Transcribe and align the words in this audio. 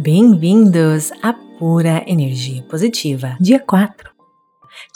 Bem-vindos 0.00 1.10
à 1.24 1.32
Pura 1.58 2.04
Energia 2.06 2.62
Positiva, 2.62 3.36
dia 3.40 3.58
4. 3.58 4.08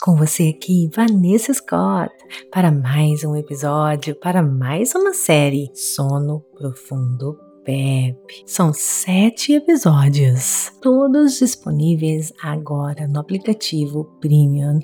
Com 0.01 0.15
você 0.15 0.55
aqui, 0.55 0.89
Vanessa 0.95 1.53
Scott, 1.53 2.09
para 2.49 2.71
mais 2.71 3.25
um 3.25 3.35
episódio, 3.35 4.15
para 4.15 4.41
mais 4.41 4.95
uma 4.95 5.13
série 5.13 5.69
Sono 5.75 6.39
Profundo 6.57 7.37
PEP. 7.65 8.43
São 8.45 8.71
sete 8.73 9.51
episódios, 9.51 10.71
todos 10.81 11.37
disponíveis 11.37 12.31
agora 12.41 13.05
no 13.05 13.19
aplicativo 13.19 14.05
Premium 14.21 14.79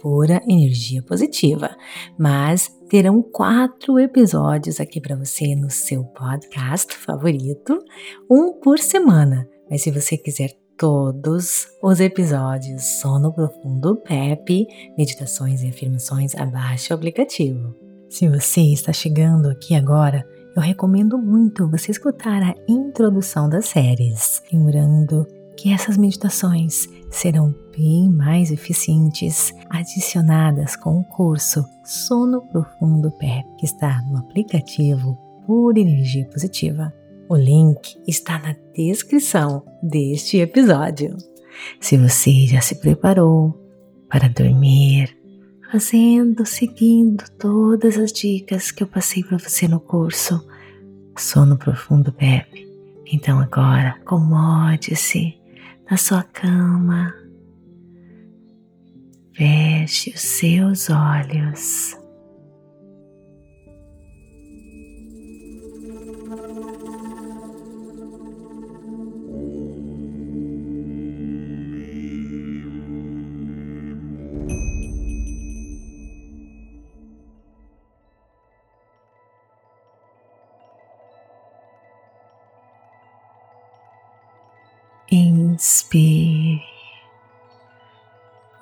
Pura 0.00 0.40
Energia 0.46 1.02
Positiva, 1.02 1.76
mas 2.16 2.70
terão 2.88 3.20
quatro 3.20 3.98
episódios 3.98 4.78
aqui 4.78 5.00
para 5.00 5.16
você 5.16 5.56
no 5.56 5.68
seu 5.68 6.04
podcast 6.04 6.94
favorito, 6.94 7.76
um 8.30 8.52
por 8.60 8.78
semana. 8.78 9.48
Mas 9.70 9.82
se 9.82 9.90
você 9.90 10.16
quiser 10.16 10.50
todos 10.76 11.68
os 11.82 12.00
episódios 12.00 12.82
Sono 13.00 13.32
Profundo 13.32 13.96
PEP, 13.96 14.66
meditações 14.98 15.62
e 15.62 15.68
afirmações, 15.68 16.34
abaixe 16.34 16.92
o 16.92 16.96
aplicativo. 16.96 17.74
Se 18.08 18.28
você 18.28 18.60
está 18.60 18.92
chegando 18.92 19.48
aqui 19.48 19.74
agora, 19.74 20.26
eu 20.54 20.62
recomendo 20.62 21.18
muito 21.18 21.68
você 21.68 21.90
escutar 21.90 22.42
a 22.42 22.54
introdução 22.68 23.48
das 23.48 23.66
séries, 23.66 24.42
lembrando 24.52 25.26
que 25.56 25.72
essas 25.72 25.96
meditações 25.96 26.88
serão 27.10 27.54
bem 27.76 28.10
mais 28.10 28.50
eficientes 28.50 29.52
adicionadas 29.70 30.76
com 30.76 31.00
o 31.00 31.04
curso 31.04 31.64
Sono 31.84 32.42
Profundo 32.48 33.10
PEP, 33.12 33.44
que 33.58 33.66
está 33.66 34.02
no 34.02 34.18
aplicativo 34.18 35.16
Pura 35.46 35.78
Energia 35.78 36.26
Positiva. 36.28 36.92
O 37.28 37.36
link 37.36 37.96
está 38.06 38.38
na 38.38 38.54
descrição 38.74 39.64
deste 39.82 40.38
episódio. 40.38 41.16
Se 41.80 41.96
você 41.96 42.46
já 42.46 42.60
se 42.60 42.74
preparou 42.74 43.58
para 44.10 44.28
dormir, 44.28 45.16
fazendo, 45.72 46.44
seguindo 46.44 47.24
todas 47.38 47.96
as 47.96 48.12
dicas 48.12 48.70
que 48.70 48.82
eu 48.82 48.86
passei 48.86 49.24
para 49.24 49.38
você 49.38 49.66
no 49.66 49.80
curso 49.80 50.46
Sono 51.16 51.56
Profundo 51.56 52.12
PEP, 52.12 52.68
então 53.06 53.40
agora 53.40 53.96
acomode-se 54.00 55.34
na 55.90 55.96
sua 55.96 56.22
cama, 56.22 57.14
feche 59.34 60.10
os 60.10 60.20
seus 60.20 60.90
olhos. 60.90 62.03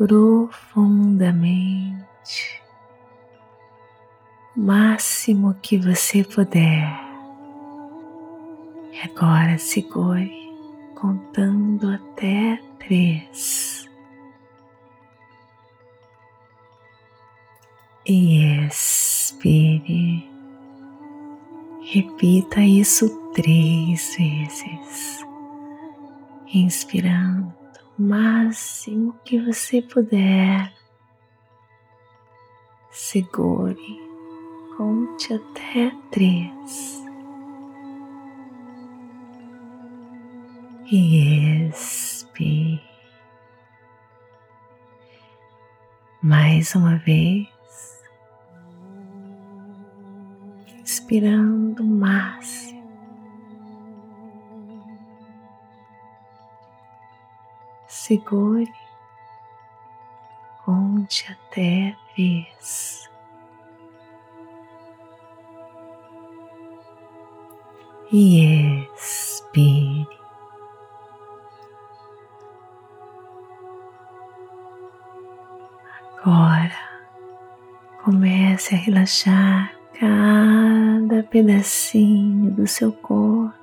Profundamente, 0.05 2.61
o 4.57 4.61
máximo 4.61 5.55
que 5.63 5.79
você 5.79 6.25
puder. 6.25 6.91
E 8.93 8.99
agora 9.05 9.57
segure, 9.59 10.33
contando 10.97 11.89
até 11.89 12.61
três. 12.81 13.89
E 18.05 18.67
expire. 18.67 20.29
Repita 21.85 22.61
isso 22.61 23.09
três 23.35 24.17
vezes 24.17 25.25
inspirando 26.53 27.62
máximo 27.99 29.15
que 29.25 29.39
você 29.41 29.83
puder. 29.83 30.73
Segure, 32.91 34.01
conte 34.77 35.35
até 35.35 35.93
três. 36.11 37.03
E 40.91 41.69
expire. 41.69 42.83
Mais 46.23 46.75
uma 46.75 46.99
vez, 46.99 47.49
inspirando 50.83 51.83
o 51.83 51.87
máximo 51.87 52.62
segure, 58.13 58.71
conte 60.67 61.33
até 61.33 61.97
três. 62.15 63.11
E 68.13 68.87
expire. 68.95 70.07
Agora 76.19 76.71
comece 78.05 78.75
a 78.75 78.79
relaxar 78.79 79.75
cada 79.99 81.23
pedacinho 81.31 82.51
do 82.51 82.67
seu 82.67 82.93
corpo, 82.93 83.55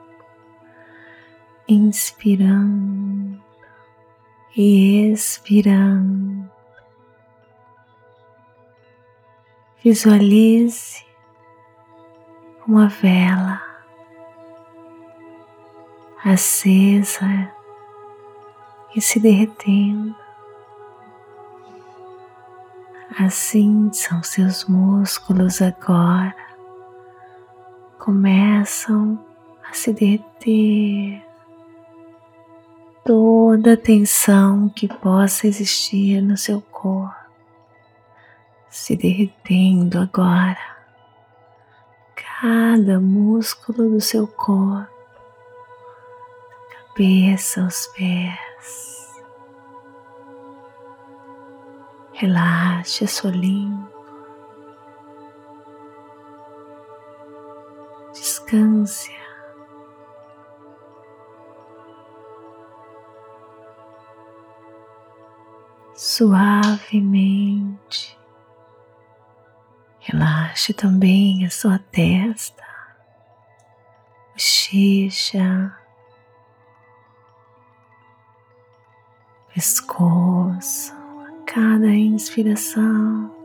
inspirando 1.67 3.08
e 4.55 5.11
expirando. 5.11 6.49
Visualize 9.83 11.05
uma 12.67 12.88
vela 12.89 13.69
acesa 16.23 17.51
e 18.95 19.01
se 19.01 19.19
derretendo. 19.19 20.15
Assim 23.19 23.89
são 23.91 24.21
seus 24.23 24.65
músculos 24.65 25.61
agora, 25.61 26.35
começam 27.97 29.19
a 29.69 29.73
se 29.73 29.91
derreter 29.91 31.28
toda 33.09 33.73
a 33.73 33.77
tensão 33.77 34.69
que 34.69 34.87
possa 34.87 35.47
existir 35.47 36.21
no 36.21 36.37
seu 36.37 36.61
corpo 36.61 37.17
se 38.69 38.95
derretendo 38.95 39.97
agora. 39.97 40.77
Cada 42.15 42.99
músculo 42.99 43.89
do 43.89 43.99
seu 43.99 44.27
corpo, 44.27 44.93
cabeça 46.69 47.63
aos 47.63 47.87
pés. 47.87 49.11
Relaxe 52.13 53.05
a 53.05 53.07
sua 53.07 53.31
língua. 53.31 53.91
Descanse 58.13 59.19
suavemente. 66.00 67.68
Relaxe 70.00 70.74
também 70.74 71.46
a 71.46 71.50
sua 71.50 71.78
testa, 71.78 72.63
bochecha, 74.31 75.78
pescoço, 79.54 80.94
a 80.94 81.44
cada 81.46 81.94
inspiração. 81.94 83.36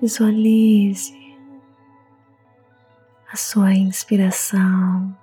Visualize 0.00 1.36
a 3.32 3.36
sua 3.36 3.74
inspiração, 3.74 5.18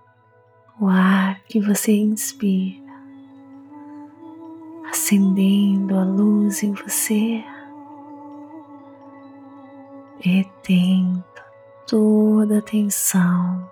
o 0.77 0.89
ar 0.89 1.39
que 1.45 1.61
você 1.61 1.93
inspira 1.93 2.86
acendendo 5.07 5.97
a 5.97 6.03
luz 6.03 6.63
em 6.63 6.73
você, 6.73 7.41
retendo 10.19 11.23
toda 11.87 12.57
a 12.57 12.61
tensão 12.61 13.71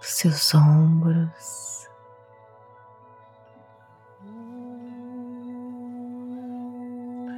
seus 0.00 0.54
ombros, 0.54 1.88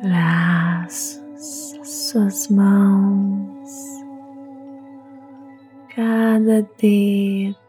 braços, 0.02 1.80
suas 1.82 2.48
mãos, 2.48 3.70
cada 5.96 6.60
dedo. 6.78 7.61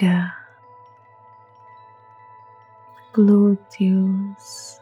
Barriga, 0.00 0.34
glúteos, 3.12 4.80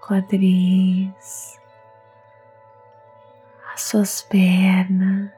quadris, 0.00 1.60
as 3.72 3.82
suas 3.82 4.22
pernas, 4.22 5.30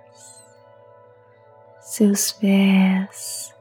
seus 1.81 2.33
pés, 2.33 3.55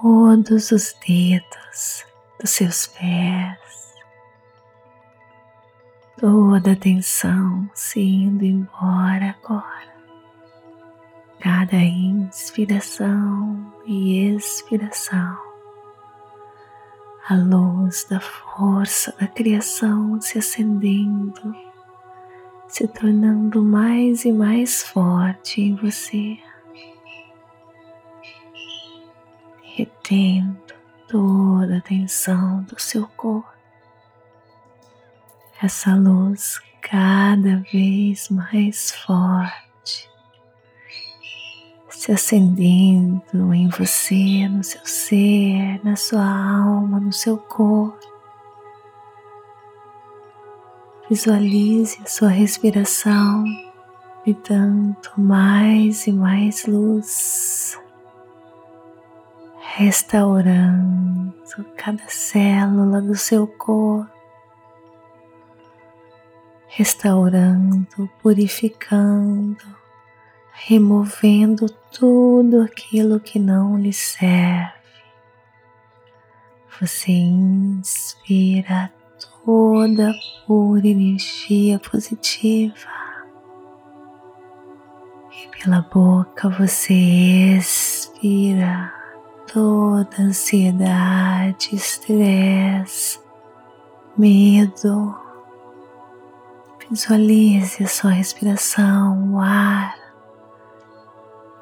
todos 0.00 0.72
os 0.72 0.94
dedos 1.06 2.04
dos 2.40 2.50
seus 2.50 2.86
pés, 2.88 3.94
toda 6.18 6.72
a 6.72 6.76
tensão 6.76 7.70
se 7.74 8.00
indo 8.00 8.44
embora 8.44 9.36
agora 9.42 9.95
cada 11.66 11.82
inspiração 11.82 13.72
e 13.84 14.28
expiração, 14.28 15.36
a 17.28 17.34
luz 17.34 18.06
da 18.08 18.20
força 18.20 19.12
da 19.18 19.26
criação 19.26 20.20
se 20.20 20.38
acendendo, 20.38 21.56
se 22.68 22.86
tornando 22.86 23.64
mais 23.64 24.24
e 24.24 24.32
mais 24.32 24.84
forte 24.84 25.60
em 25.60 25.74
você, 25.74 26.38
retendo 29.62 30.56
toda 31.08 31.78
a 31.78 31.80
tensão 31.80 32.62
do 32.62 32.80
seu 32.80 33.08
corpo. 33.08 33.50
Essa 35.60 35.96
luz 35.96 36.60
cada 36.80 37.56
vez 37.72 38.28
mais 38.28 38.92
forte 38.92 39.65
se 42.06 42.12
acendendo 42.12 43.52
em 43.52 43.68
você, 43.68 44.46
no 44.48 44.62
seu 44.62 44.80
ser, 44.86 45.84
na 45.84 45.96
sua 45.96 46.22
alma, 46.22 47.00
no 47.00 47.12
seu 47.12 47.36
corpo. 47.36 47.98
Visualize 51.10 52.00
a 52.00 52.06
sua 52.06 52.28
respiração 52.28 53.44
e 54.24 54.32
tanto 54.32 55.20
mais 55.20 56.06
e 56.06 56.12
mais 56.12 56.64
luz, 56.66 57.76
restaurando 59.74 61.34
cada 61.76 62.06
célula 62.06 63.02
do 63.02 63.16
seu 63.16 63.48
corpo, 63.48 64.08
restaurando, 66.68 68.08
purificando 68.22 69.85
removendo 70.58 71.66
tudo 71.92 72.62
aquilo 72.62 73.20
que 73.20 73.38
não 73.38 73.78
lhe 73.78 73.92
serve. 73.92 74.72
Você 76.80 77.12
inspira 77.12 78.92
toda 79.44 80.12
pura 80.46 80.86
energia 80.86 81.78
positiva 81.78 82.88
e 85.30 85.48
pela 85.56 85.82
boca 85.82 86.48
você 86.48 86.92
expira 87.58 88.92
toda 89.52 90.22
ansiedade, 90.22 91.76
estresse, 91.76 93.20
medo. 94.16 95.14
Visualize 96.90 97.82
a 97.82 97.88
sua 97.88 98.10
respiração, 98.10 99.34
o 99.34 99.40
ar 99.40 100.05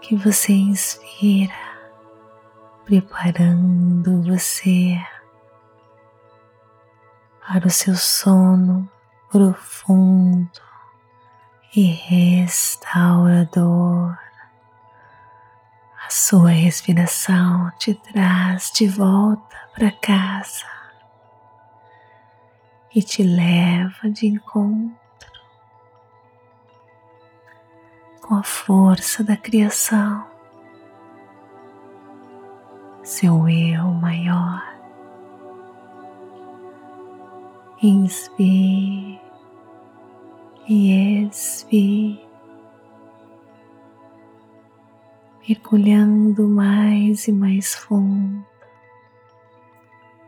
que 0.05 0.15
você 0.15 0.53
inspira, 0.53 1.55
preparando 2.85 4.23
você 4.23 5.03
para 7.41 7.67
o 7.67 7.71
seu 7.71 7.97
sono 7.97 8.87
profundo 9.31 10.61
e 11.75 11.85
restaurador. 11.85 13.55
A 16.07 16.11
sua 16.11 16.51
respiração 16.51 17.73
te 17.79 17.95
traz 17.95 18.71
de 18.75 18.87
volta 18.87 19.57
para 19.75 19.91
casa 19.91 20.67
e 22.95 23.03
te 23.03 23.23
leva 23.23 24.11
de 24.11 24.27
encontro 24.27 25.04
com 28.27 28.37
a 28.37 28.43
força 28.43 29.23
da 29.23 29.37
criação, 29.37 30.25
seu 33.03 33.47
eu 33.47 33.85
maior. 33.85 34.63
Inspire 37.83 39.21
e 40.67 41.27
expire, 41.27 42.27
mergulhando 45.47 46.49
mais 46.49 47.29
e 47.29 47.33
mais 47.33 47.75
fundo, 47.75 48.43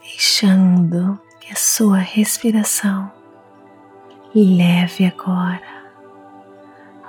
deixando 0.02 1.19
que 1.40 1.50
a 1.50 1.56
sua 1.56 1.96
respiração 1.96 3.10
leve 4.34 5.06
agora 5.06 5.75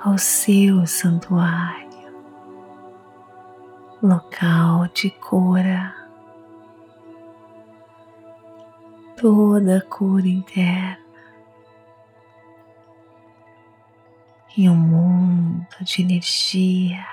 ao 0.08 0.16
seu 0.16 0.86
santuário, 0.86 2.14
local 4.02 4.88
de 4.94 5.10
cura, 5.10 5.94
toda 9.20 9.76
a 9.76 9.82
cura 9.82 10.26
interna 10.26 10.98
em 14.56 14.70
um 14.70 14.74
mundo 14.74 15.76
de 15.82 16.00
energia 16.00 17.06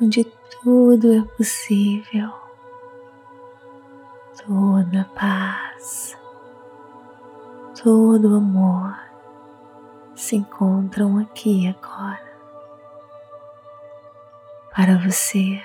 onde 0.00 0.24
tudo 0.62 1.12
é 1.12 1.22
possível, 1.36 2.32
toda 4.46 5.04
paz, 5.14 6.16
todo 7.82 8.36
amor 8.36 9.13
se 10.14 10.36
encontram 10.36 11.18
aqui 11.18 11.68
agora 11.68 12.34
para 14.74 14.98
você. 14.98 15.62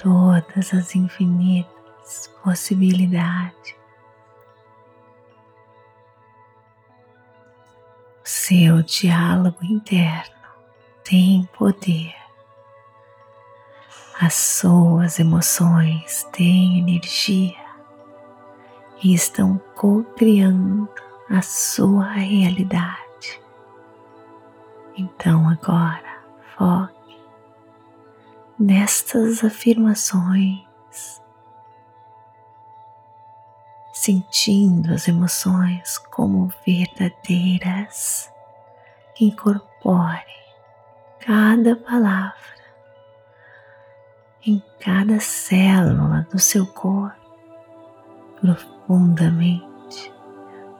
Todas 0.00 0.72
as 0.72 0.94
infinitas 0.94 2.30
possibilidades. 2.42 3.76
Seu 8.24 8.82
diálogo 8.82 9.64
interno 9.64 10.36
tem 11.04 11.48
poder. 11.58 12.14
As 14.20 14.34
suas 14.34 15.18
emoções 15.18 16.24
têm 16.32 16.78
energia 16.78 17.56
e 19.02 19.14
estão 19.14 19.58
co-criando 19.74 21.07
a 21.30 21.42
sua 21.42 22.04
realidade. 22.12 23.40
Então 24.96 25.48
agora 25.48 26.22
foque 26.56 27.20
nestas 28.58 29.44
afirmações, 29.44 30.66
sentindo 33.92 34.92
as 34.92 35.06
emoções 35.06 35.98
como 35.98 36.52
verdadeiras. 36.66 38.32
Incorpore 39.20 40.38
cada 41.18 41.74
palavra 41.74 42.34
em 44.46 44.62
cada 44.80 45.18
célula 45.18 46.26
do 46.30 46.38
seu 46.38 46.66
corpo 46.66 47.18
profundamente 48.40 49.67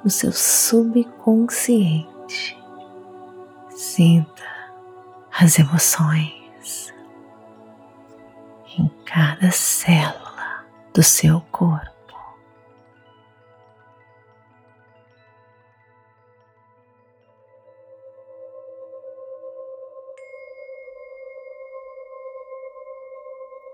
no 0.08 0.12
seu 0.12 0.32
subconsciente, 0.32 2.56
Sinta 3.76 4.42
as 5.30 5.58
emoções 5.58 6.94
em 8.78 8.88
cada 9.04 9.50
célula 9.50 10.64
do 10.94 11.02
seu 11.02 11.42
corpo. 11.52 11.92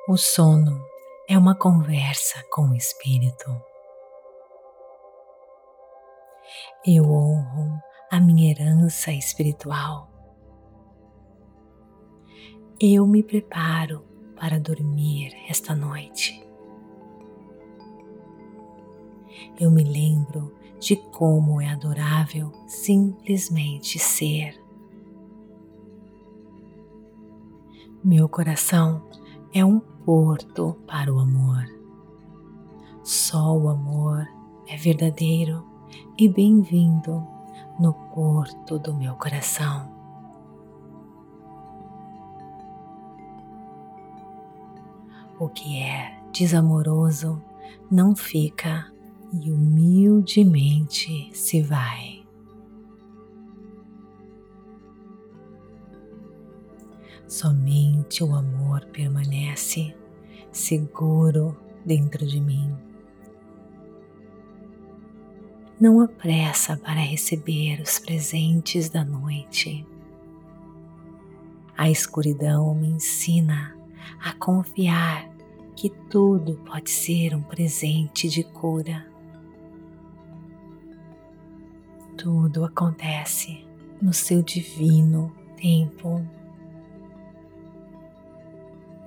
O 0.08 0.16
sono 0.16 0.84
é 1.28 1.38
uma 1.38 1.54
conversa 1.54 2.42
com 2.50 2.70
o 2.70 2.74
espírito. 2.74 3.54
Eu 6.87 7.04
honro 7.04 7.80
a 8.11 8.20
minha 8.20 8.50
herança 8.50 9.12
espiritual. 9.12 10.11
Eu 12.80 13.06
me 13.06 13.23
preparo 13.23 14.04
para 14.37 14.58
dormir 14.61 15.32
esta 15.49 15.75
noite. 15.75 16.44
Eu 19.58 19.70
me 19.70 19.82
lembro 19.82 20.54
de 20.78 20.96
como 20.96 21.61
é 21.61 21.68
adorável 21.68 22.52
simplesmente 22.66 23.99
ser. 23.99 24.61
Meu 28.02 28.28
coração 28.28 29.08
é 29.54 29.64
um 29.64 29.80
porto 29.80 30.76
para 30.87 31.12
o 31.12 31.18
amor. 31.18 31.64
Só 33.02 33.56
o 33.56 33.68
amor 33.68 34.28
é 34.68 34.76
verdadeiro 34.76 35.64
e 36.18 36.28
bem-vindo 36.28 37.26
no 37.78 37.92
porto 38.14 38.78
do 38.78 38.94
meu 38.94 39.14
coração. 39.14 39.92
O 45.38 45.48
que 45.48 45.80
é 45.80 46.20
desamoroso 46.32 47.42
não 47.90 48.14
fica 48.14 48.92
e 49.32 49.50
humildemente 49.50 51.30
se 51.32 51.60
vai. 51.60 52.24
Somente 57.26 58.22
o 58.22 58.34
amor 58.34 58.84
permanece 58.92 59.94
seguro 60.52 61.56
dentro 61.84 62.24
de 62.24 62.40
mim. 62.40 62.72
Não 65.84 66.00
há 66.00 66.08
pressa 66.08 66.78
para 66.78 67.02
receber 67.02 67.78
os 67.82 67.98
presentes 67.98 68.88
da 68.88 69.04
noite. 69.04 69.86
A 71.76 71.90
escuridão 71.90 72.74
me 72.74 72.88
ensina 72.88 73.76
a 74.18 74.32
confiar 74.32 75.28
que 75.76 75.90
tudo 75.90 76.54
pode 76.64 76.88
ser 76.88 77.34
um 77.34 77.42
presente 77.42 78.30
de 78.30 78.42
cura. 78.42 79.06
Tudo 82.16 82.64
acontece 82.64 83.62
no 84.00 84.14
seu 84.14 84.42
divino 84.42 85.30
tempo 85.54 86.26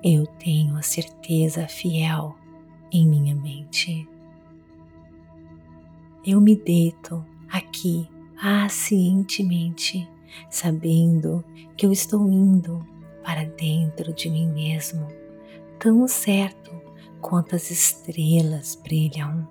eu 0.03 0.27
tenho 0.27 0.77
a 0.77 0.83
certeza 0.83 1.67
fiel 1.67 2.35
em 2.91 3.07
minha 3.07 3.35
mente. 3.35 4.07
Eu 6.27 6.41
me 6.41 6.57
deito 6.57 7.25
aqui 7.49 8.09
pacientemente, 8.41 10.07
sabendo 10.49 11.41
que 11.77 11.85
eu 11.85 11.91
estou 11.91 12.29
indo 12.29 12.85
para 13.23 13.45
dentro 13.45 14.13
de 14.13 14.29
mim 14.29 14.51
mesmo, 14.51 15.07
tão 15.79 16.05
certo 16.07 16.71
quanto 17.21 17.55
as 17.55 17.71
estrelas 17.71 18.75
brilham. 18.75 19.47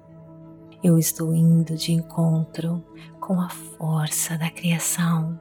Eu 0.85 0.99
estou 0.99 1.35
indo 1.35 1.75
de 1.75 1.92
encontro 1.92 2.85
com 3.18 3.40
a 3.40 3.49
força 3.49 4.37
da 4.37 4.50
criação, 4.50 5.40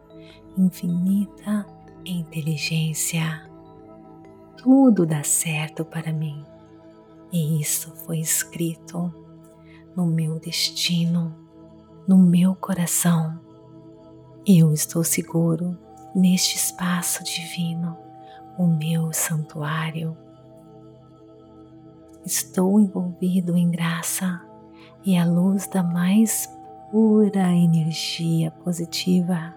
infinita 0.58 1.68
inteligência 2.06 3.46
tudo 4.66 5.06
dá 5.06 5.22
certo 5.22 5.86
para 5.86 6.12
mim. 6.12 6.44
E 7.32 7.62
isso 7.62 7.94
foi 8.04 8.18
escrito 8.18 9.14
no 9.96 10.06
meu 10.06 10.40
destino, 10.40 11.36
no 12.08 12.18
meu 12.18 12.56
coração. 12.56 13.40
Eu 14.46 14.74
estou 14.74 15.04
seguro 15.04 15.78
neste 16.16 16.58
espaço 16.58 17.24
divino, 17.24 17.98
o 18.58 18.68
meu 18.68 19.12
santuário. 19.14 20.16
Estou 22.26 22.80
envolvido 22.80 23.56
em 23.56 23.70
graça 23.70 24.42
e 25.06 25.18
a 25.18 25.26
luz 25.26 25.68
da 25.68 25.84
mais 25.84 26.50
pura 26.92 27.52
energia 27.52 28.52
positiva. 28.52 29.54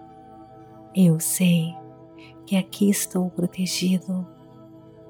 Eu 0.95 1.19
sei 1.19 1.75
que 2.45 2.55
aqui 2.55 2.89
estou 2.89 3.29
protegido 3.29 4.27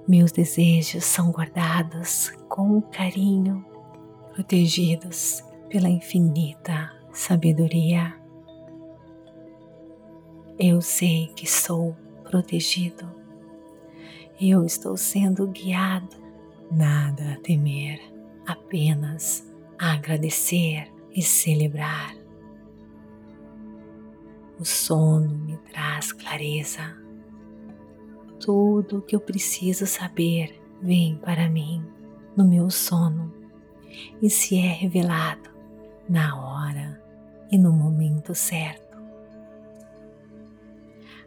meus 0.10 0.32
desejos 0.32 1.06
são 1.06 1.30
guardados 1.30 2.32
com 2.48 2.82
carinho, 2.82 3.64
protegidos 4.40 5.44
pela 5.70 5.90
infinita 5.90 6.90
sabedoria. 7.12 8.16
Eu 10.58 10.82
sei 10.82 11.28
que 11.36 11.46
sou 11.46 11.94
protegido. 12.24 13.06
Eu 14.40 14.64
estou 14.64 14.96
sendo 14.96 15.46
guiado. 15.48 16.16
Nada 16.72 17.34
a 17.34 17.36
temer, 17.42 18.00
apenas 18.48 19.46
agradecer 19.78 20.90
e 21.14 21.22
celebrar. 21.22 22.16
O 24.58 24.64
sono 24.64 25.38
me 25.38 25.58
traz 25.70 26.14
clareza 26.14 26.96
tudo 28.40 29.00
o 29.00 29.02
que 29.02 29.18
eu 29.18 29.20
preciso 29.20 29.86
saber 29.86 30.62
vem 30.82 31.18
para 31.18 31.50
mim 31.50 31.84
no 32.38 32.48
meu 32.48 32.70
sono 32.70 33.39
e 34.22 34.30
se 34.30 34.58
é 34.58 34.68
revelado 34.74 35.50
na 36.08 36.36
hora 36.40 37.02
e 37.52 37.58
no 37.58 37.72
momento 37.72 38.34
certo. 38.36 38.98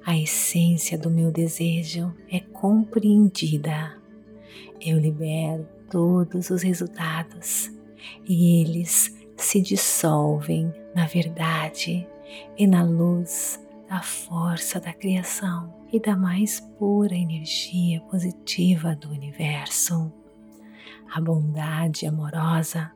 A 0.04 0.18
essência 0.18 0.98
do 0.98 1.08
meu 1.08 1.30
desejo 1.30 2.12
é 2.28 2.40
compreendida. 2.40 3.96
Eu 4.80 4.98
libero 4.98 5.66
todos 5.88 6.50
os 6.50 6.62
resultados 6.62 7.70
e 8.28 8.60
eles 8.60 9.16
se 9.36 9.60
dissolvem 9.60 10.72
na 10.94 11.06
verdade 11.06 12.06
e 12.58 12.66
na 12.66 12.82
luz 12.82 13.60
da 13.88 14.02
força 14.02 14.80
da 14.80 14.92
criação 14.92 15.72
e 15.92 16.00
da 16.00 16.16
mais 16.16 16.60
pura 16.78 17.14
energia 17.14 18.00
positiva 18.02 18.96
do 18.96 19.10
universo. 19.10 20.12
A 21.14 21.20
bondade 21.20 22.06
amorosa 22.06 22.92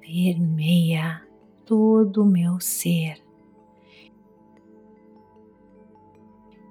permeia 0.00 1.22
todo 1.64 2.22
o 2.22 2.26
meu 2.26 2.58
ser. 2.58 3.22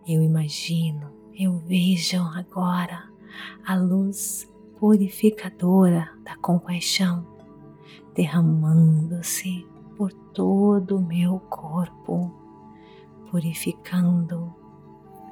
Eu 0.05 0.21
imagino, 0.21 1.09
eu 1.33 1.57
vejo 1.59 2.21
agora 2.35 3.09
a 3.65 3.75
luz 3.75 4.51
purificadora 4.77 6.11
da 6.25 6.35
compaixão 6.35 7.33
derramando-se 8.13 9.65
por 9.97 10.11
todo 10.33 10.97
o 10.97 11.01
meu 11.01 11.39
corpo, 11.39 12.31
purificando 13.29 14.53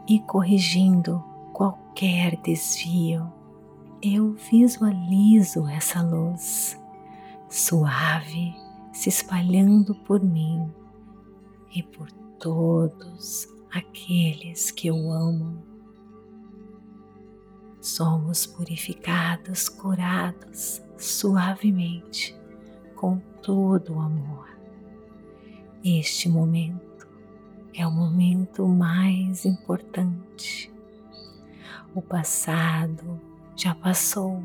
e 0.08 0.20
corrigindo 0.22 1.24
qualquer 1.54 2.38
desvio. 2.42 3.41
Eu 4.04 4.34
visualizo 4.34 5.68
essa 5.68 6.02
luz 6.02 6.76
suave 7.48 8.52
se 8.92 9.10
espalhando 9.10 9.94
por 9.94 10.24
mim 10.24 10.74
e 11.72 11.84
por 11.84 12.12
todos 12.40 13.48
aqueles 13.72 14.72
que 14.72 14.88
eu 14.88 15.12
amo. 15.12 15.64
Somos 17.80 18.48
purificados, 18.48 19.70
curados 19.70 20.82
suavemente 20.98 22.36
com 22.96 23.20
todo 23.44 23.94
o 23.94 24.00
amor. 24.00 24.50
Este 25.84 26.28
momento 26.28 27.08
é 27.72 27.86
o 27.86 27.92
momento 27.92 28.68
mais 28.68 29.46
importante. 29.46 30.74
O 31.94 32.02
passado 32.02 33.30
já 33.56 33.76
passou. 33.76 34.44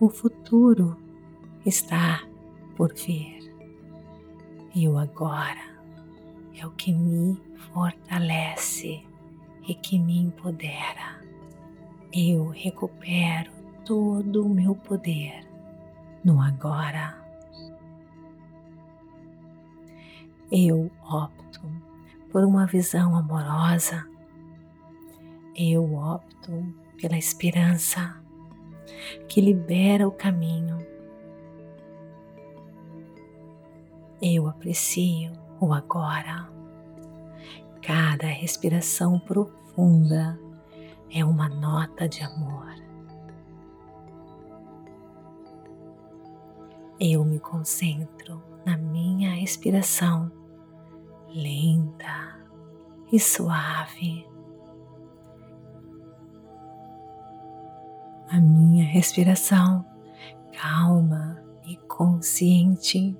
O 0.00 0.08
futuro 0.08 0.96
está 1.66 2.22
por 2.76 2.94
vir. 2.94 3.52
E 4.74 4.88
o 4.88 4.96
agora 4.96 5.78
é 6.56 6.66
o 6.66 6.70
que 6.72 6.92
me 6.92 7.40
fortalece 7.72 9.04
e 9.66 9.74
que 9.74 9.98
me 9.98 10.18
empodera. 10.18 11.22
Eu 12.12 12.48
recupero 12.48 13.50
todo 13.84 14.46
o 14.46 14.48
meu 14.48 14.74
poder 14.74 15.46
no 16.24 16.40
agora. 16.40 17.18
Eu 20.50 20.90
opto 21.10 21.60
por 22.30 22.44
uma 22.44 22.66
visão 22.66 23.16
amorosa. 23.16 24.06
Eu 25.54 25.94
opto 25.94 26.52
pela 27.00 27.16
esperança 27.16 28.20
que 29.28 29.40
libera 29.40 30.06
o 30.06 30.12
caminho. 30.12 30.78
Eu 34.20 34.48
aprecio 34.48 35.32
o 35.60 35.72
agora. 35.72 36.48
Cada 37.80 38.26
respiração 38.26 39.18
profunda 39.18 40.38
é 41.10 41.24
uma 41.24 41.48
nota 41.48 42.08
de 42.08 42.22
amor. 42.22 42.66
Eu 47.00 47.24
me 47.24 47.38
concentro 47.38 48.42
na 48.66 48.76
minha 48.76 49.30
respiração 49.30 50.32
lenta 51.28 52.40
e 53.12 53.20
suave. 53.20 54.26
A 58.30 58.38
minha 58.38 58.84
respiração 58.84 59.84
calma 60.52 61.42
e 61.66 61.76
consciente 61.88 63.16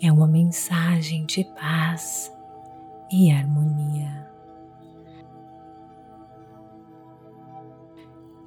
é 0.00 0.12
uma 0.12 0.28
mensagem 0.28 1.26
de 1.26 1.42
paz 1.58 2.32
e 3.12 3.32
harmonia. 3.32 4.30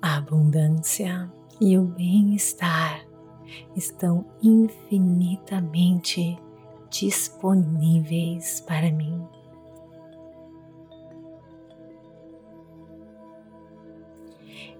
A 0.01 0.15
abundância 0.15 1.29
e 1.59 1.77
o 1.77 1.83
bem-estar 1.83 3.05
estão 3.75 4.25
infinitamente 4.41 6.39
disponíveis 6.89 8.61
para 8.61 8.89
mim. 8.91 9.21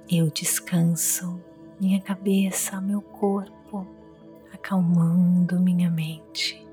Eu 0.10 0.30
descanso 0.30 1.42
minha 1.80 2.02
cabeça, 2.02 2.80
meu 2.80 3.02
corpo, 3.02 3.88
acalmando 4.54 5.60
minha 5.60 5.90
mente. 5.90 6.66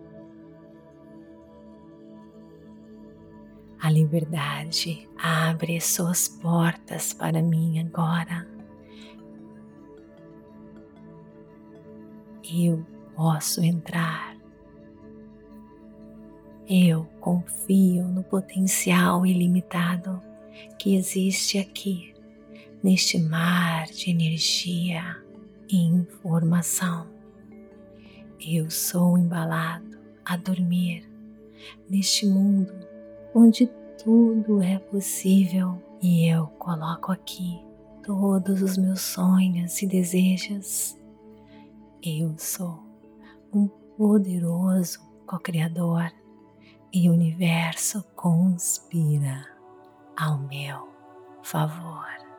A 3.80 3.90
liberdade 3.90 5.08
abre 5.16 5.80
suas 5.80 6.28
portas 6.28 7.12
para 7.12 7.42
mim 7.42 7.80
agora. 7.80 8.46
Eu 12.44 12.84
posso 13.14 13.62
entrar 13.64 14.30
eu 16.72 17.04
confio 17.18 18.04
no 18.04 18.22
potencial 18.22 19.26
ilimitado 19.26 20.22
que 20.78 20.94
existe 20.94 21.58
aqui, 21.58 22.09
neste 22.82 23.18
mar 23.18 23.86
de 23.86 24.10
energia 24.10 25.16
e 25.68 25.76
informação. 25.76 27.06
Eu 28.40 28.70
sou 28.70 29.18
embalado 29.18 29.98
a 30.24 30.36
dormir 30.36 31.08
neste 31.88 32.26
mundo 32.26 32.72
onde 33.34 33.66
tudo 34.02 34.62
é 34.62 34.78
possível 34.78 35.80
e 36.00 36.26
eu 36.26 36.46
coloco 36.58 37.12
aqui 37.12 37.60
todos 38.02 38.62
os 38.62 38.78
meus 38.78 39.02
sonhos 39.02 39.82
e 39.82 39.86
desejos. 39.86 40.98
Eu 42.02 42.34
sou 42.38 42.82
um 43.52 43.68
poderoso 43.96 45.00
co-criador 45.26 46.10
e 46.92 47.10
o 47.10 47.12
universo 47.12 48.02
conspira 48.16 49.46
ao 50.16 50.38
meu 50.38 50.88
favor. 51.42 52.29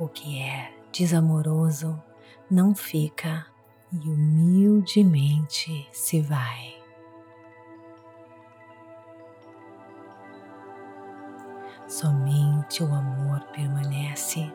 O 0.00 0.06
que 0.06 0.40
é 0.40 0.72
desamoroso 0.92 2.00
não 2.48 2.72
fica 2.72 3.46
e 3.92 4.08
humildemente 4.08 5.88
se 5.90 6.20
vai. 6.20 6.78
Somente 11.88 12.84
o 12.84 12.94
amor 12.94 13.40
permanece 13.52 14.52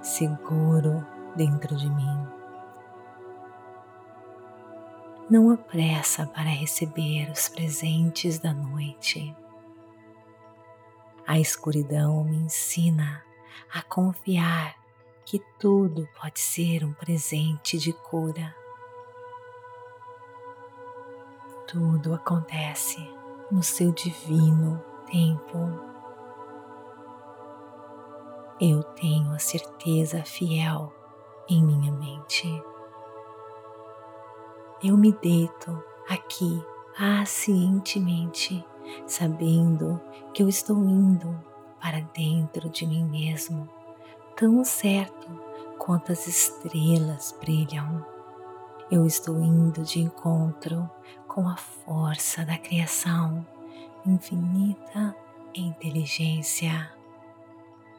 seguro 0.00 1.06
dentro 1.36 1.76
de 1.76 1.90
mim. 1.90 2.26
Não 5.28 5.50
há 5.50 5.56
pressa 5.58 6.26
para 6.26 6.48
receber 6.48 7.30
os 7.30 7.48
presentes 7.50 8.38
da 8.38 8.54
noite. 8.54 9.36
A 11.26 11.38
escuridão 11.38 12.24
me 12.24 12.36
ensina 12.36 13.22
a 13.74 13.82
confiar 13.82 14.77
que 15.28 15.44
tudo 15.58 16.08
pode 16.18 16.40
ser 16.40 16.82
um 16.82 16.92
presente 16.94 17.76
de 17.76 17.92
cura. 17.92 18.56
Tudo 21.66 22.14
acontece 22.14 22.96
no 23.50 23.62
seu 23.62 23.92
divino 23.92 24.82
tempo. 25.04 25.58
Eu 28.58 28.82
tenho 28.82 29.30
a 29.32 29.38
certeza 29.38 30.24
fiel 30.24 30.90
em 31.46 31.62
minha 31.62 31.92
mente. 31.92 32.48
Eu 34.82 34.96
me 34.96 35.12
deito 35.12 35.84
aqui 36.08 36.64
pacientemente, 36.98 38.64
sabendo 39.06 40.00
que 40.32 40.42
eu 40.42 40.48
estou 40.48 40.82
indo 40.82 41.38
para 41.82 42.00
dentro 42.14 42.70
de 42.70 42.86
mim 42.86 43.04
mesmo 43.04 43.68
tão 44.38 44.64
certo 44.64 45.28
quanto 45.80 46.12
as 46.12 46.28
estrelas 46.28 47.36
brilham. 47.40 48.06
Eu 48.88 49.04
estou 49.04 49.36
indo 49.42 49.82
de 49.82 50.00
encontro 50.00 50.88
com 51.26 51.48
a 51.48 51.56
força 51.56 52.44
da 52.44 52.56
criação, 52.56 53.44
infinita 54.06 55.14
inteligência. 55.52 56.92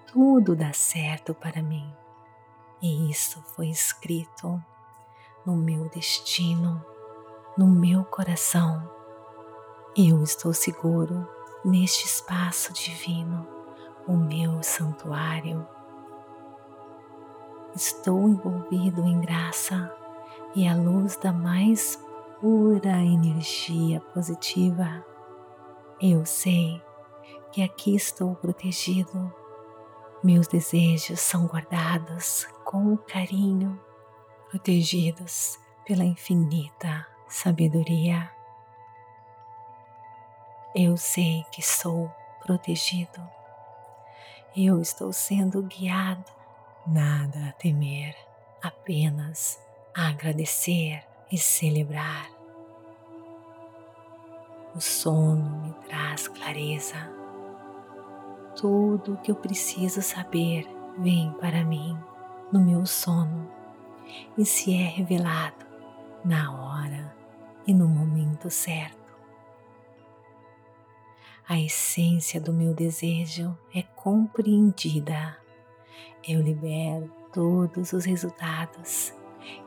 Tudo 0.08 0.56
dá 0.56 0.72
certo 0.72 1.34
para 1.34 1.62
mim 1.62 1.94
e 2.82 3.12
isso 3.12 3.44
foi 3.54 3.68
escrito 3.68 4.64
no 5.46 5.58
meu 5.58 5.90
destino, 5.90 6.82
no 7.58 7.68
meu 7.68 8.06
coração. 8.06 8.90
Eu 9.94 10.24
estou 10.24 10.54
seguro 10.54 11.28
neste 11.66 12.06
espaço 12.06 12.72
divino, 12.72 13.46
o 14.08 14.16
meu 14.16 14.64
santuário 14.64 15.68
Estou 17.76 18.28
envolvido 18.28 19.06
em 19.06 19.22
graça 19.22 19.96
e 20.56 20.68
a 20.68 20.76
luz 20.76 21.16
da 21.18 21.32
mais 21.32 22.04
pura 22.42 22.98
energia 23.04 24.00
positiva. 24.14 25.06
Eu 26.02 26.26
sei 26.26 26.82
que 27.52 27.62
aqui 27.62 27.96
estou 27.96 28.36
protegido. 28.36 29.34
Meus 30.24 30.48
desejos 30.48 31.20
são 31.20 31.46
guardados 31.46 32.48
com 32.66 32.98
carinho, 32.98 33.80
protegidos 34.50 35.60
pela 35.86 36.04
infinita 36.04 37.06
sabedoria. 37.28 38.32
Eu 40.76 40.98
sei 40.98 41.46
que 41.52 41.62
sou 41.62 42.12
protegido. 42.44 43.22
Eu 44.56 44.82
estou 44.82 45.14
sendo 45.14 45.62
guiado. 45.64 46.39
Nada 46.92 47.50
a 47.50 47.52
temer, 47.52 48.16
apenas 48.64 49.62
agradecer 49.94 51.04
e 51.32 51.38
celebrar. 51.38 52.28
O 54.76 54.82
sono 54.82 55.62
me 55.62 55.74
traz 55.88 56.28
clareza. 56.28 56.96
Tudo 58.56 59.14
o 59.14 59.18
que 59.18 59.30
eu 59.30 59.36
preciso 59.36 60.02
saber 60.02 60.68
vem 60.98 61.32
para 61.34 61.64
mim 61.64 61.96
no 62.52 62.60
meu 62.60 62.84
sono 62.88 63.48
e 64.36 64.44
se 64.44 64.74
é 64.74 64.88
revelado 64.88 65.68
na 66.26 66.52
hora 66.52 67.16
e 67.68 67.74
no 67.74 67.88
momento 67.88 68.50
certo. 68.50 68.98
A 71.48 71.60
essência 71.60 72.42
do 72.42 72.52
meu 72.52 72.74
desejo 72.74 73.56
é 73.76 73.84
compreendida. 73.84 75.38
Eu 76.28 76.42
libero 76.42 77.12
todos 77.34 77.94
os 77.94 78.06
resultados 78.06 79.14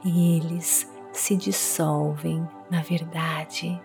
e 0.05 0.37
eles 0.37 0.91
se 1.13 1.37
dissolvem 1.37 2.47
na 2.71 2.83
verdade 2.83 3.81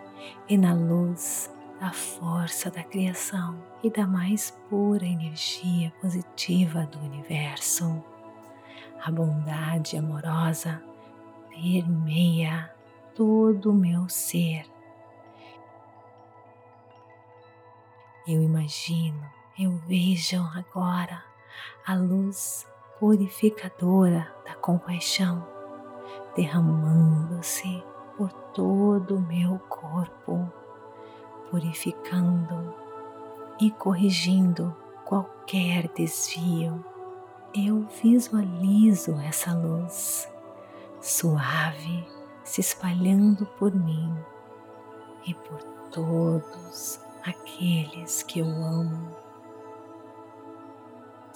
e 0.48 0.58
na 0.58 0.74
luz 0.74 1.54
da 1.80 1.92
força 1.92 2.72
da 2.72 2.84
criação 2.84 3.58
e 3.84 3.90
da 3.90 4.08
mais 4.08 4.52
pura 4.70 5.06
energia 5.06 5.94
positiva 6.02 6.86
do 6.88 7.00
universo. 7.00 8.04
A 9.04 9.12
bondade 9.12 9.96
amorosa 9.96 10.82
permeia 11.50 12.74
todo 13.16 13.72
o 13.72 13.76
meu 13.76 14.10
ser. 14.10 14.66
Eu 18.28 18.42
imagino, 18.42 19.24
eu 19.58 19.78
vejo 19.88 20.42
agora 20.54 21.24
a 21.86 21.96
luz 21.96 22.68
purificadora 23.00 24.32
da 24.46 24.56
compaixão 24.56 25.58
derramando-se 26.38 27.84
por 28.16 28.32
todo 28.54 29.18
o 29.18 29.22
meu 29.22 29.60
corpo, 29.68 30.52
purificando 31.50 32.74
e 33.60 33.72
corrigindo 33.72 34.76
qualquer 35.04 35.88
desvio. 35.90 36.86
Eu 37.56 37.88
visualizo 38.02 39.20
essa 39.22 39.54
luz 39.54 40.32
suave 41.02 42.08
se 42.44 42.62
espalhando 42.62 43.46
por 43.58 43.74
mim 43.74 44.16
e 45.26 45.34
por 45.34 45.64
todos 45.92 47.00
aqueles 47.26 48.22
que 48.22 48.40
eu 48.40 48.48
amo. 48.48 49.27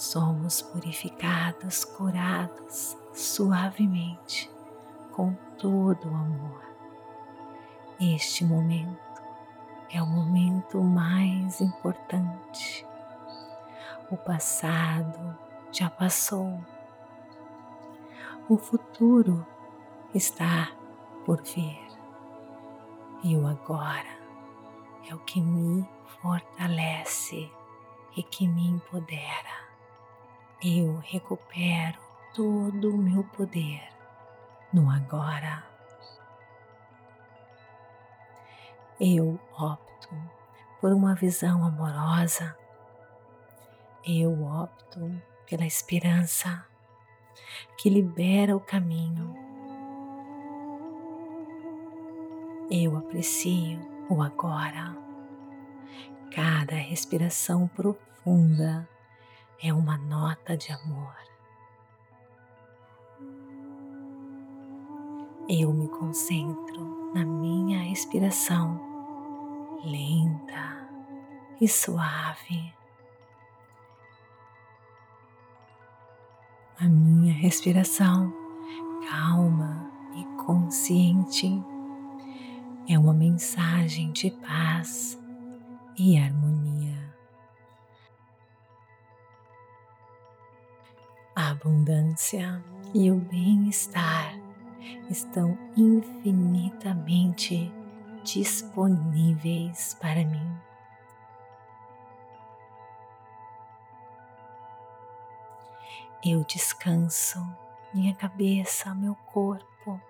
Somos 0.02 0.64
purificados, 0.64 1.86
curados 1.86 2.98
suavemente 3.14 4.50
com 5.12 5.36
todo 5.60 6.10
o 6.10 6.16
amor. 6.16 6.64
Este 8.00 8.44
momento 8.44 9.22
é 9.92 10.02
o 10.02 10.08
momento 10.08 10.82
mais 10.82 11.62
importante. 11.62 12.84
O 14.10 14.18
passado 14.18 15.38
já 15.72 15.88
passou. 15.88 16.60
O 18.50 18.58
futuro 18.58 19.46
está 20.16 20.72
por 21.28 21.44
vir. 21.44 21.88
E 23.24 23.38
o 23.38 23.46
agora 23.46 24.18
é 25.08 25.14
o 25.14 25.20
que 25.20 25.40
me 25.40 25.88
fortalece 26.24 27.52
e 28.18 28.24
que 28.24 28.48
me 28.48 28.68
empodera. 28.68 29.71
Eu 30.64 30.98
recupero 30.98 31.98
todo 32.36 32.94
o 32.94 32.98
meu 32.98 33.24
poder 33.24 33.82
no 34.72 34.92
agora. 34.92 35.64
Eu 39.00 39.40
opto 39.58 40.16
por 40.80 40.94
uma 40.94 41.16
visão 41.16 41.66
amorosa. 41.66 42.56
Eu 44.06 44.44
opto 44.44 45.20
pela 45.50 45.66
esperança 45.66 46.64
que 47.76 47.90
libera 47.90 48.56
o 48.56 48.60
caminho. 48.60 49.36
Eu 52.70 52.96
aprecio 52.98 53.80
o 54.08 54.22
agora. 54.22 54.96
Cada 56.30 56.76
respiração 56.76 57.68
profunda 57.68 58.88
é 59.64 59.74
uma 59.74 59.98
nota 59.98 60.58
de 60.58 60.72
amor. 60.72 61.22
eu 65.54 65.74
me 65.74 65.90
concentro 65.90 67.12
na 67.14 67.26
minha 67.26 67.80
respiração 67.80 68.80
lenta 69.84 70.90
e 71.60 71.68
suave. 71.68 72.74
A 76.80 76.86
minha 76.86 77.34
respiração 77.34 78.34
calma 79.10 79.92
e 80.16 80.24
consciente 80.42 81.52
é 82.88 82.98
uma 82.98 83.14
mensagem 83.14 84.12
de 84.14 84.32
paz 84.32 85.20
e 85.98 86.18
harmonia. 86.18 86.81
Abundância 91.62 92.62
e 92.94 93.10
o 93.12 93.16
bem-estar 93.16 94.36
estão 95.10 95.58
infinitamente 95.78 97.72
disponíveis 98.24 99.96
para 100.02 100.26
mim. 100.26 100.58
Eu 106.24 106.44
descanso 106.44 107.40
minha 107.94 108.14
cabeça, 108.16 108.94
meu 108.96 109.16
corpo, 109.16 110.02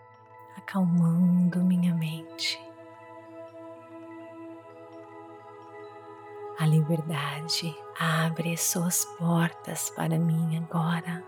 acalmando 0.58 1.64
minha 1.64 1.94
mente. 1.94 2.60
A 6.60 6.66
liberdade 6.66 7.76
abre 8.00 8.56
suas 8.56 9.04
portas 9.18 9.90
para 9.90 10.20
mim 10.20 10.58
agora. 10.58 11.24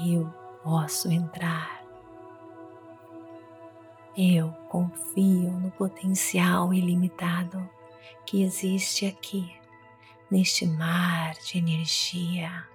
Eu 0.00 0.32
posso 0.62 1.10
entrar. 1.10 1.82
Eu 4.16 4.50
confio 4.68 5.50
no 5.52 5.70
potencial 5.70 6.72
ilimitado 6.72 7.68
que 8.26 8.42
existe 8.42 9.06
aqui, 9.06 9.54
neste 10.30 10.66
mar 10.66 11.34
de 11.34 11.58
energia 11.58 12.66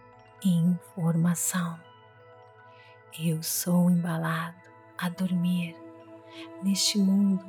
e 0.43 0.49
informação. 0.49 1.79
Eu 3.19 3.41
sou 3.41 3.89
embalado 3.89 4.57
a 4.97 5.09
dormir 5.09 5.75
neste 6.61 6.97
mundo 6.97 7.45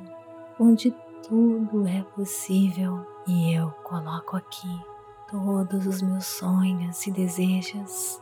onde 0.59 0.91
tudo 1.27 1.87
é 1.87 2.01
possível 2.15 3.05
e 3.27 3.53
eu 3.53 3.71
coloco 3.83 4.35
aqui 4.35 4.81
todos 5.29 5.85
os 5.85 6.01
meus 6.01 6.25
sonhos 6.25 7.05
e 7.05 7.11
desejos 7.11 8.21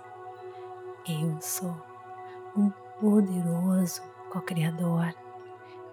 eu 1.08 1.38
sou 1.42 1.76
um 2.56 2.70
poderoso 3.00 4.02
co-criador 4.30 5.14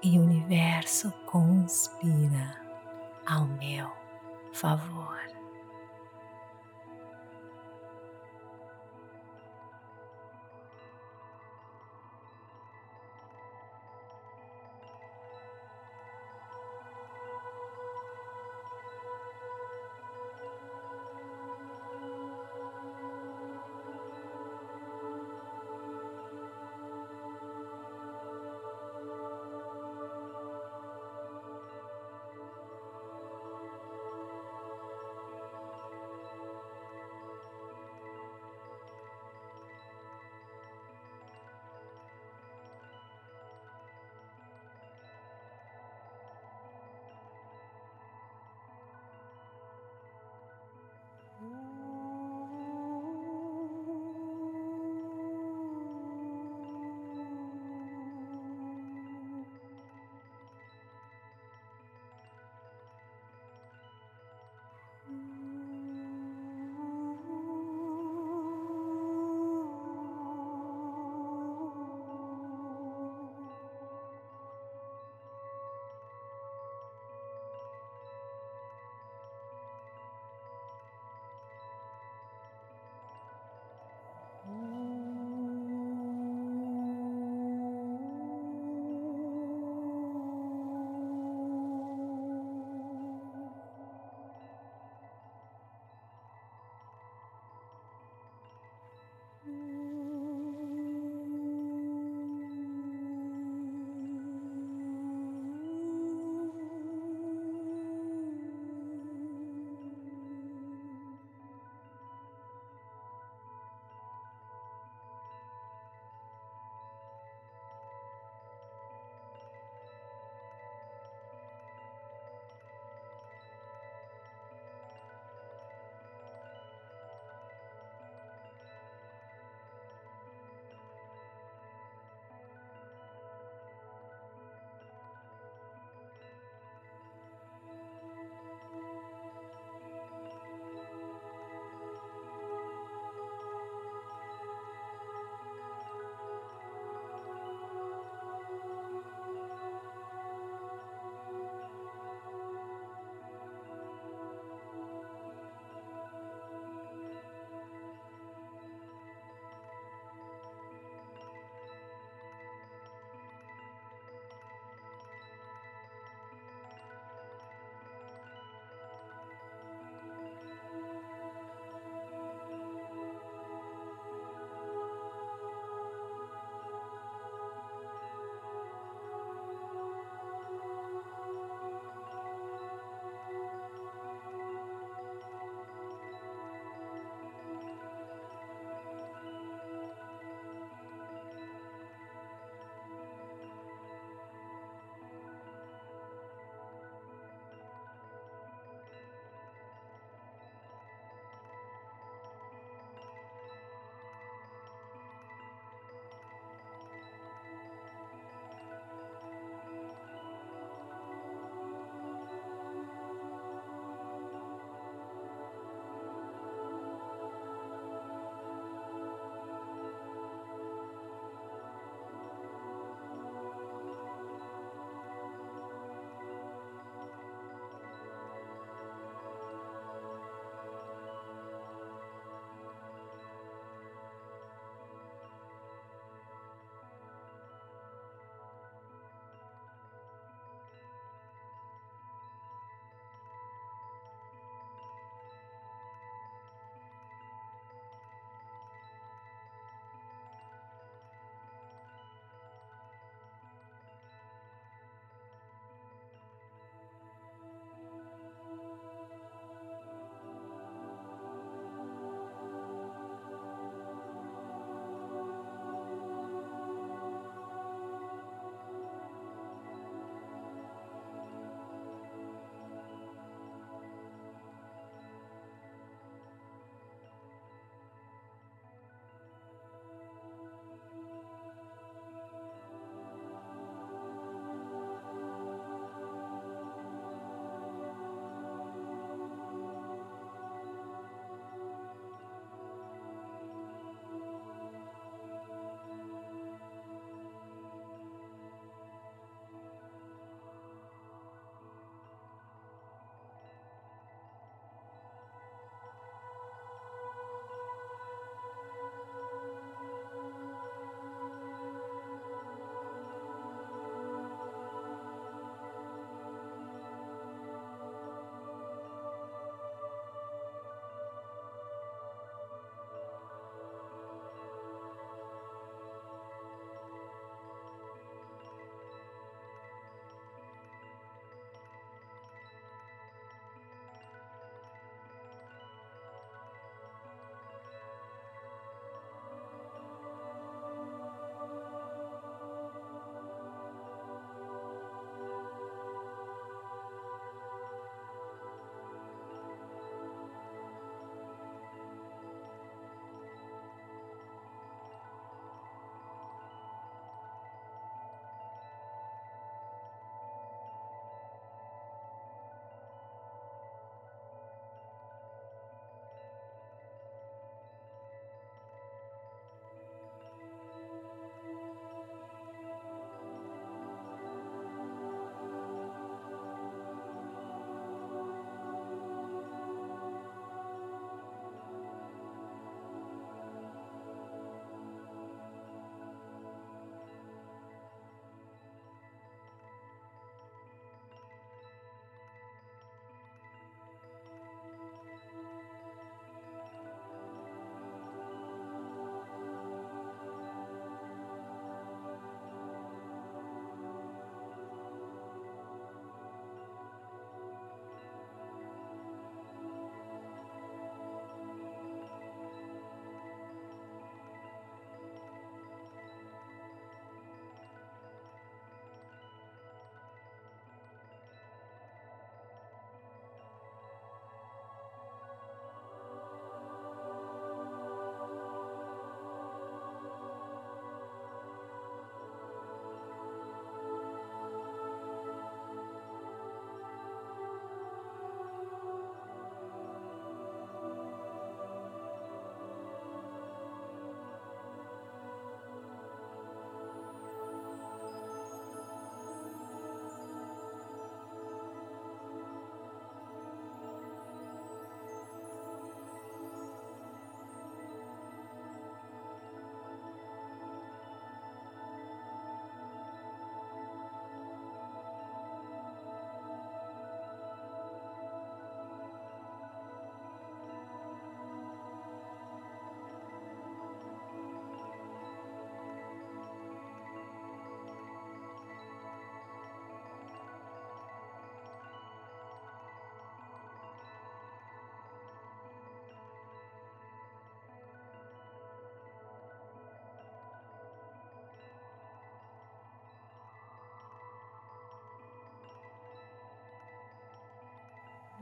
e 0.03 0.19
o 0.19 0.23
universo 0.23 1.13
conspira 1.27 2.57
ao 3.27 3.47
meu 3.47 3.91
favor. 4.53 5.34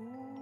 Ooh. 0.01 0.42